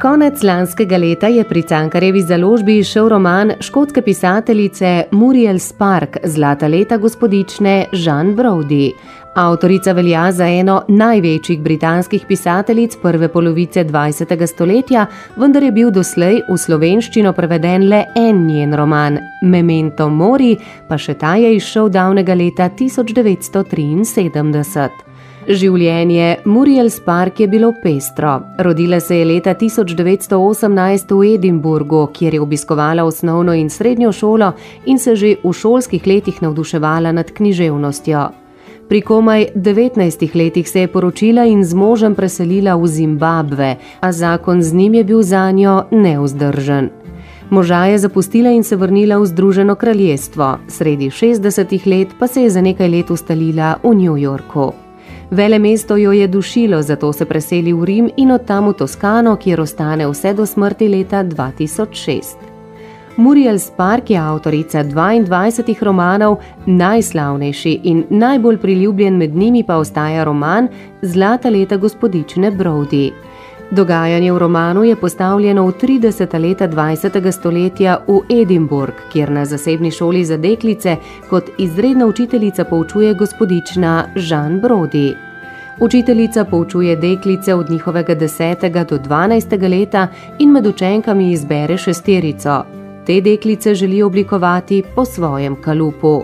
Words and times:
Konec 0.00 0.42
lanskega 0.42 0.96
leta 0.96 1.28
je 1.28 1.44
pri 1.44 1.62
Cankarjevi 1.62 2.22
založbi 2.22 2.78
izšel 2.78 3.08
roman 3.08 3.52
škotske 3.60 4.02
pisateljice 4.02 5.04
Muriel 5.10 5.58
Spark 5.58 6.16
Zlata 6.24 6.68
leta 6.68 6.96
gospodične 6.96 7.84
Jean 7.92 8.36
Brody. 8.36 8.92
Avtorica 9.34 9.92
velja 9.92 10.32
za 10.32 10.46
eno 10.46 10.82
največjih 10.88 11.60
britanskih 11.60 12.24
pisateljic 12.28 12.96
prve 13.02 13.28
polovice 13.28 13.84
20. 13.84 14.46
stoletja, 14.46 15.06
vendar 15.36 15.62
je 15.62 15.72
bil 15.72 15.90
doslej 15.90 16.40
v 16.48 16.56
slovenščino 16.56 17.32
preveden 17.32 17.88
le 17.88 18.04
en 18.16 18.46
njen 18.46 18.74
roman, 18.74 19.18
Memento 19.42 20.08
Mori, 20.08 20.56
pa 20.88 20.98
še 20.98 21.14
ta 21.14 21.36
je 21.36 21.56
izšel 21.56 21.88
davnega 21.92 22.34
leta 22.34 22.70
1973. 22.72 25.09
Življenje 25.50 26.44
Muriel 26.46 26.86
Spark 26.94 27.40
je 27.42 27.48
bilo 27.50 27.72
pestro. 27.82 28.36
Rodila 28.62 29.00
se 29.02 29.16
je 29.18 29.24
leta 29.26 29.50
1918 29.58 31.10
v 31.10 31.30
Edinburgu, 31.34 32.04
kjer 32.14 32.36
je 32.36 32.40
obiskovala 32.40 33.02
osnovno 33.02 33.56
in 33.58 33.66
srednjo 33.66 34.12
šolo 34.14 34.52
in 34.86 34.98
se 35.02 35.16
že 35.16 35.32
v 35.42 35.50
šolskih 35.52 36.06
letih 36.06 36.38
navduševala 36.42 37.10
nad 37.12 37.32
književnostjo. 37.34 38.20
Pri 38.88 39.00
komaj 39.00 39.46
19 39.56 40.34
letih 40.34 40.68
se 40.70 40.84
je 40.84 40.88
poročila 40.88 41.44
in 41.44 41.64
z 41.64 41.74
možem 41.74 42.14
preselila 42.14 42.76
v 42.76 42.86
Zimbabve, 42.86 43.76
a 44.00 44.12
zakon 44.12 44.62
z 44.62 44.74
njim 44.74 44.94
je 44.94 45.04
bil 45.04 45.22
za 45.22 45.50
njo 45.50 45.82
neuzdržen. 45.90 46.90
Moža 47.50 47.84
je 47.90 47.98
zapustila 47.98 48.50
in 48.50 48.62
se 48.62 48.76
vrnila 48.76 49.18
v 49.18 49.26
Združeno 49.26 49.74
kraljestvo, 49.74 50.58
sredi 50.68 51.10
60 51.10 51.86
let 51.86 52.08
pa 52.18 52.26
se 52.26 52.42
je 52.42 52.50
za 52.50 52.60
nekaj 52.62 52.88
let 52.88 53.10
ustalila 53.10 53.74
v 53.82 53.94
New 53.94 54.16
Yorku. 54.16 54.89
Vele 55.30 55.58
mesto 55.58 55.96
jo 55.96 56.12
je 56.12 56.26
dušilo, 56.26 56.82
zato 56.82 57.12
se 57.12 57.24
preseli 57.24 57.72
v 57.72 57.84
Rim 57.84 58.10
in 58.16 58.30
od 58.30 58.44
tam 58.46 58.68
v 58.68 58.72
Toskano, 58.72 59.36
kjer 59.36 59.60
ostane 59.60 60.08
vse 60.10 60.34
do 60.34 60.46
smrti 60.46 60.88
leta 60.88 61.24
2006. 61.24 62.50
Muriel 63.16 63.58
Spark 63.58 64.10
je 64.10 64.18
avtorica 64.18 64.84
22 64.84 65.84
romanov, 65.84 66.38
najslavnejši 66.66 67.80
in 67.84 68.04
najbolj 68.10 68.58
priljubljen 68.58 69.16
med 69.16 69.36
njimi 69.36 69.64
pa 69.64 69.76
ostaja 69.76 70.24
roman 70.24 70.68
Zlata 71.02 71.50
leta 71.50 71.76
gospodične 71.76 72.50
Brody. 72.50 73.10
Dogajanje 73.70 74.32
v 74.32 74.38
romanu 74.38 74.84
je 74.84 74.96
postavljeno 74.96 75.66
v 75.66 75.72
30. 75.72 76.38
leta 76.42 76.68
20. 76.68 77.30
stoletja 77.32 77.98
v 78.06 78.42
Edinburgh, 78.42 78.98
kjer 79.12 79.30
na 79.30 79.44
zasebni 79.44 79.90
šoli 79.90 80.24
za 80.24 80.36
deklice 80.36 80.96
kot 81.30 81.50
izredna 81.58 82.06
učiteljica 82.06 82.64
poučuje 82.64 83.14
gospodična 83.14 84.04
Jean 84.16 84.60
Brody. 84.60 85.14
Učiteljica 85.80 86.44
poučuje 86.44 86.96
deklice 86.96 87.54
od 87.54 87.70
njihovega 87.70 88.16
10. 88.16 88.84
do 88.84 88.98
12. 88.98 89.68
leta 89.70 90.08
in 90.38 90.50
med 90.50 90.66
učenkami 90.66 91.32
izbere 91.32 91.78
šesterico. 91.78 92.64
Te 93.06 93.20
deklice 93.20 93.74
želi 93.74 94.02
oblikovati 94.02 94.82
po 94.94 95.04
svojem 95.04 95.62
kalupu 95.62 96.22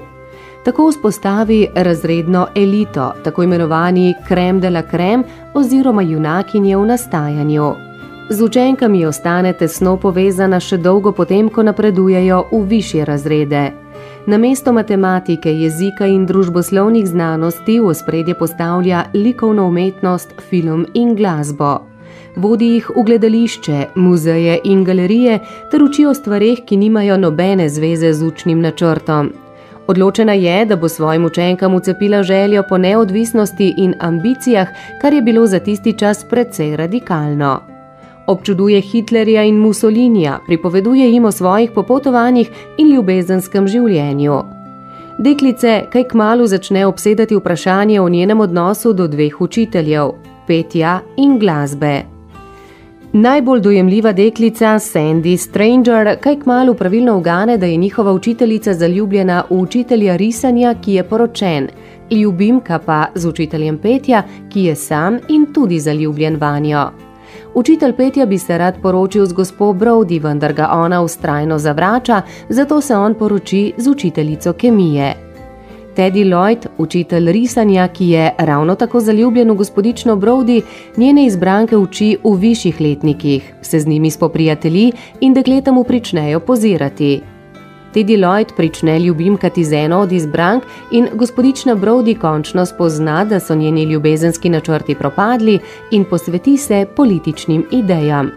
tako 0.66 0.88
vzpostavi 0.88 1.68
razredno 1.74 2.46
elito, 2.54 3.12
tako 3.24 3.42
imenovani 3.42 4.14
krem 4.28 4.60
de 4.60 4.70
la 4.70 4.82
krem 4.82 5.24
oziroma 5.54 6.02
junakinje 6.02 6.76
v 6.76 6.86
nastajanju. 6.86 7.74
Z 8.30 8.42
učenkami 8.42 9.06
ostane 9.06 9.52
tesno 9.52 9.96
povezana 9.96 10.58
še 10.60 10.76
dolgo 10.76 11.12
potem, 11.12 11.52
ko 11.54 11.62
napredujejo 11.62 12.40
v 12.50 12.60
višje 12.66 13.04
razrede. 13.04 13.62
Na 14.26 14.38
mesto 14.42 14.72
matematike, 14.72 15.54
jezika 15.54 16.10
in 16.10 16.26
družboslovnih 16.26 17.06
znanosti 17.06 17.78
v 17.80 17.94
spredje 17.94 18.34
postavlja 18.34 19.04
likovno 19.14 19.68
umetnost, 19.70 20.34
film 20.50 20.86
in 20.94 21.14
glasbo. 21.14 21.78
Vodi 22.36 22.74
jih 22.74 22.90
v 22.90 23.06
gledališče, 23.06 23.86
muzeje 23.94 24.58
in 24.64 24.84
galerije 24.84 25.38
ter 25.70 25.82
uči 25.82 26.10
o 26.10 26.14
stvarih, 26.14 26.66
ki 26.66 26.76
nimajo 26.76 27.22
nobene 27.22 27.68
zveze 27.68 28.12
z 28.12 28.26
učnim 28.26 28.60
načrtom. 28.60 29.45
Odločena 29.86 30.32
je, 30.32 30.64
da 30.64 30.76
bo 30.76 30.88
svojim 30.88 31.24
učenkam 31.24 31.74
ucepila 31.74 32.22
željo 32.22 32.62
po 32.68 32.78
neodvisnosti 32.78 33.74
in 33.76 33.94
ambicijah, 34.00 34.68
kar 35.00 35.12
je 35.12 35.22
bilo 35.22 35.46
za 35.46 35.58
tisti 35.58 35.98
čas 35.98 36.24
precej 36.30 36.76
radikalno. 36.76 37.60
Občuduje 38.26 38.80
Hitlerja 38.80 39.42
in 39.44 39.56
Mussolinija, 39.56 40.38
pripoveduje 40.46 41.12
jim 41.12 41.24
o 41.24 41.32
svojih 41.32 41.70
popotovanjih 41.70 42.50
in 42.78 42.94
ljubezenskem 42.94 43.68
življenju. 43.68 44.42
Deklice 45.18 45.82
kaj 45.92 46.04
k 46.04 46.14
malu 46.14 46.46
začne 46.46 46.86
obsedati 46.86 47.36
vprašanje 47.36 48.00
o 48.00 48.08
njenem 48.08 48.40
odnosu 48.40 48.92
do 48.92 49.06
dveh 49.08 49.40
učiteljev, 49.40 50.10
petja 50.46 51.00
in 51.16 51.38
glasbe. 51.38 52.15
Najbolj 53.16 53.60
dojemljiva 53.60 54.12
deklica, 54.12 54.78
Sandy 54.78 55.36
Stranger, 55.36 56.16
kaj 56.20 56.36
kmalo 56.40 56.74
pravilno 56.74 57.16
ugane, 57.16 57.58
da 57.58 57.66
je 57.66 57.76
njihova 57.76 58.12
učiteljica 58.12 58.74
zaljubljena 58.74 59.42
v 59.50 59.54
učitelja 59.60 60.16
risanja, 60.16 60.74
ki 60.84 60.92
je 60.92 61.04
poročen, 61.04 61.68
ljubimka 62.10 62.78
pa 62.78 63.06
z 63.14 63.28
učiteljem 63.28 63.78
petja, 63.78 64.22
ki 64.52 64.64
je 64.64 64.74
sam 64.74 65.18
in 65.28 65.46
tudi 65.52 65.80
zaljubljen 65.80 66.36
vanjo. 66.36 66.90
Učitelj 67.54 67.96
petja 67.96 68.26
bi 68.26 68.38
se 68.38 68.58
rad 68.58 68.74
poročil 68.82 69.26
z 69.26 69.32
gospod 69.32 69.76
Brody, 69.76 70.22
vendar 70.22 70.52
ga 70.52 70.68
ona 70.72 71.02
ustrajno 71.02 71.58
zavrača, 71.58 72.22
zato 72.48 72.80
se 72.80 72.96
on 72.96 73.14
poroči 73.14 73.72
z 73.76 73.88
učiteljico 73.88 74.52
kemije. 74.52 75.25
Teddy 75.96 76.24
Lloyd, 76.24 76.66
učitelj 76.78 77.32
risanja, 77.32 77.88
ki 77.88 78.08
je 78.08 78.34
ravno 78.38 78.74
tako 78.74 79.00
zaljubljen 79.00 79.50
v 79.50 79.54
gospodično 79.54 80.16
Brody, 80.16 80.60
njene 80.96 81.24
izbranke 81.26 81.76
uči 81.76 82.16
v 82.24 82.34
višjih 82.36 82.80
letnikih, 82.80 83.54
se 83.62 83.80
z 83.80 83.86
njimi 83.86 84.10
spoprijatelji 84.10 84.92
in 85.20 85.34
dekleta 85.34 85.72
mu 85.72 85.84
pričnejo 85.84 86.40
pozirati. 86.40 87.20
Teddy 87.94 88.18
Lloyd 88.18 88.52
prične 88.56 88.98
ljubimkati 89.00 89.64
z 89.64 89.72
eno 89.72 90.00
od 90.00 90.12
izbrank 90.12 90.64
in 90.92 91.08
gospodična 91.14 91.76
Brody 91.76 92.18
končno 92.18 92.66
spozna, 92.66 93.24
da 93.24 93.40
so 93.40 93.54
njeni 93.54 93.84
ljubezenski 93.84 94.48
načrti 94.48 94.94
propadli 94.94 95.58
in 95.90 96.04
posveti 96.04 96.56
se 96.56 96.86
političnim 96.96 97.64
idejam. 97.70 98.30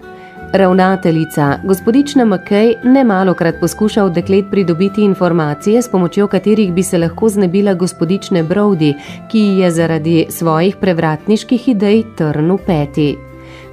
Ravnateljica, 0.53 1.59
gospodična 1.63 2.25
McKay, 2.25 2.75
ne 2.83 3.03
malo 3.03 3.33
krat 3.33 3.55
poskuša 3.59 4.03
od 4.03 4.11
deklet 4.11 4.45
pridobiti 4.51 5.01
informacije, 5.01 5.81
s 5.81 5.89
pomočjo 5.89 6.27
katerih 6.27 6.73
bi 6.73 6.83
se 6.83 6.97
lahko 6.97 7.29
znebila 7.29 7.73
gospodične 7.73 8.43
Brody, 8.43 8.93
ki 9.31 9.39
je 9.39 9.71
zaradi 9.71 10.25
svojih 10.29 10.75
prevratniških 10.75 11.67
idej 11.67 12.03
trn 12.17 12.51
v 12.51 12.57
peti. 12.65 13.17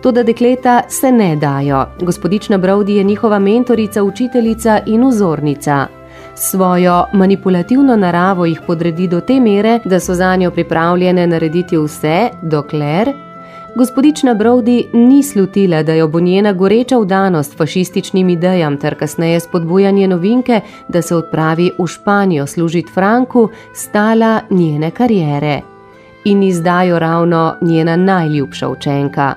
Toda 0.02 0.22
dekleta 0.22 0.82
se 0.88 1.12
ne 1.12 1.36
dajo. 1.36 1.86
Gospodična 2.00 2.58
Brody 2.58 2.90
je 2.90 3.04
njihova 3.04 3.38
mentorica, 3.38 4.02
učiteljica 4.02 4.80
in 4.86 5.08
vzornica. 5.08 5.86
Svojo 6.34 7.04
manipulativno 7.12 7.96
naravo 7.96 8.46
jih 8.46 8.60
podredi 8.66 9.08
do 9.08 9.20
te 9.20 9.40
mere, 9.40 9.80
da 9.84 10.00
so 10.00 10.14
za 10.14 10.36
njo 10.36 10.50
pripravljene 10.50 11.26
narediti 11.26 11.76
vse, 11.76 12.28
dokler 12.42 13.25
Gospodična 13.76 14.34
Brody 14.34 14.84
ni 14.92 15.22
slutila, 15.22 15.82
da 15.82 15.94
jo 15.94 16.08
bo 16.08 16.20
njena 16.20 16.52
goreča 16.52 16.98
vdanost 16.98 17.56
fašističnim 17.56 18.28
idejam 18.28 18.76
ter 18.76 18.94
kasneje 18.98 19.40
spodbujanje 19.40 20.08
novinke, 20.08 20.60
da 20.88 21.02
se 21.02 21.16
odpravi 21.16 21.70
v 21.78 21.86
Španijo 21.86 22.46
služiti 22.46 22.92
Franku, 22.94 23.48
stala 23.74 24.40
njene 24.50 24.90
karijere. 24.90 25.60
In 26.24 26.42
izdajo 26.42 26.98
ravno 26.98 27.54
njena 27.62 27.96
najljubša 27.96 28.68
učenka. 28.68 29.34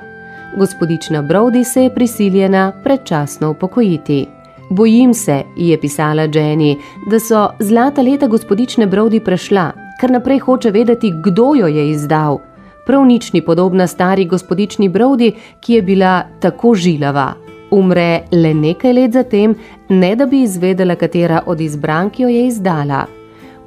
Gospodična 0.58 1.24
Brody 1.24 1.64
se 1.64 1.84
je 1.84 1.94
prisiljena 1.96 2.72
predčasno 2.84 3.52
upokojiti. 3.52 4.26
Bojim 4.70 5.14
se, 5.14 5.44
je 5.58 5.82
pisala 5.82 6.24
Jenny, 6.24 6.78
da 7.12 7.20
so 7.20 7.50
zlata 7.60 8.02
leta 8.02 8.28
gospodične 8.28 8.88
Brody 8.88 9.20
prešla, 9.20 9.72
ker 10.02 10.12
naprej 10.12 10.40
hoče 10.40 10.72
vedeti, 10.72 11.14
kdo 11.24 11.56
jo 11.56 11.68
je 11.68 11.90
izdal 11.90 12.49
prav 12.90 13.06
nič 13.06 13.34
ni 13.34 13.42
podobna 13.46 13.86
stari 13.88 14.26
gospodični 14.26 14.90
Brody, 14.90 15.32
ki 15.60 15.74
je 15.74 15.82
bila 15.82 16.24
tako 16.42 16.74
žilava. 16.76 17.34
Umre 17.72 18.24
le 18.32 18.54
nekaj 18.54 18.94
let 18.94 19.14
zatem, 19.14 19.54
ne 19.90 20.16
da 20.16 20.26
bi 20.26 20.42
izvedela, 20.42 20.96
katera 20.96 21.44
od 21.46 21.62
izbrank 21.62 22.20
jo 22.20 22.30
je 22.30 22.48
izdala. 22.48 23.06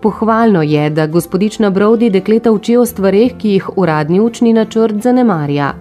Pohvalno 0.02 0.62
je, 0.62 0.90
da 0.90 1.06
gospodična 1.06 1.70
Brody 1.70 2.10
dekleta 2.10 2.50
uči 2.52 2.76
o 2.76 2.86
stvarih, 2.86 3.36
ki 3.38 3.48
jih 3.48 3.70
uradni 3.76 4.20
učni 4.20 4.52
načrt 4.52 5.02
zanemarja. 5.02 5.74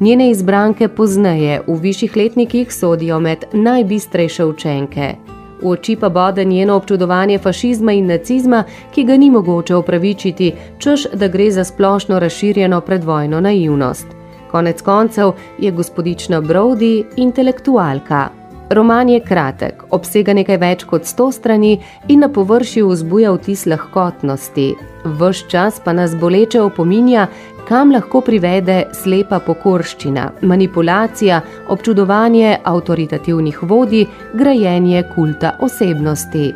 Njene 0.00 0.30
izbranke 0.30 0.88
pozneje 0.88 1.60
v 1.66 1.76
višjih 1.80 2.16
letnikih 2.16 2.72
sodijo 2.74 3.20
med 3.20 3.44
najbistrejše 3.52 4.44
učenke. 4.44 5.14
V 5.62 5.70
oči 5.70 5.96
pa 5.96 6.08
bode 6.08 6.44
njeno 6.44 6.76
občudovanje 6.76 7.38
fašizma 7.38 7.92
in 7.92 8.06
nacizma, 8.06 8.64
ki 8.94 9.04
ga 9.04 9.16
ni 9.16 9.30
mogoče 9.30 9.74
opravičiti, 9.74 10.52
čež 10.78 11.06
da 11.14 11.28
gre 11.28 11.50
za 11.50 11.64
splošno 11.64 12.18
razširjeno 12.18 12.80
predvojno 12.80 13.40
naivnost. 13.40 14.06
Konec 14.50 14.82
koncev 14.82 15.32
je 15.58 15.70
gospodična 15.70 16.40
Brody 16.40 17.04
intelektualka. 17.16 18.37
Roman 18.70 19.08
je 19.08 19.20
kratek, 19.20 19.82
obsega 19.90 20.34
nekaj 20.36 20.58
več 20.60 20.82
kot 20.84 21.06
sto 21.08 21.30
strani 21.32 21.78
in 22.08 22.20
na 22.20 22.28
površju 22.28 22.88
vzbuja 22.90 23.30
vtis 23.38 23.64
lahkotnosti. 23.66 24.66
Vš 25.04 25.46
čas 25.48 25.78
pa 25.84 25.94
nas 25.96 26.16
boleče 26.16 26.60
opominja, 26.60 27.28
kam 27.68 27.92
lahko 27.92 28.20
privede 28.24 28.82
slepa 28.92 29.38
pokorščina, 29.46 30.26
manipulacija, 30.42 31.40
občudovanje 31.68 32.58
avtoritativnih 32.64 33.62
vodij, 33.62 34.04
grajenje 34.34 35.04
kulta 35.14 35.54
osebnosti. 35.64 36.52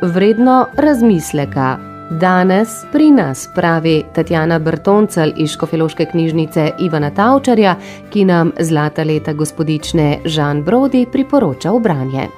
Vredno 0.00 0.66
razmisleka. 0.76 1.95
Danes 2.10 2.68
pri 2.92 3.10
nas 3.10 3.48
pravi 3.54 4.04
Tatjana 4.14 4.58
Brtoncel 4.58 5.32
iz 5.36 5.50
Škofeloške 5.50 6.06
knjižnice 6.06 6.70
Ivana 6.80 7.10
Tavčarja, 7.10 7.74
ki 8.10 8.24
nam 8.24 8.52
zlata 8.60 9.02
leta 9.04 9.32
gospodične 9.32 10.18
Žan 10.24 10.62
Brodi 10.62 11.06
priporoča 11.12 11.72
v 11.72 11.80
branje. 11.80 12.28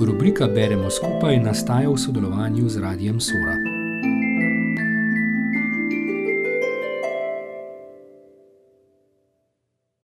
Rubrika 0.00 0.48
Beremo 0.48 0.90
skupaj 0.90 1.38
nastaja 1.38 1.90
v 1.90 1.98
sodelovanju 1.98 2.68
z 2.68 2.80
Radijem 2.80 3.20
Sora. 3.20 3.79